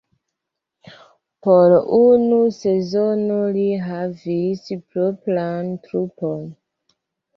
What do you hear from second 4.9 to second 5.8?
propran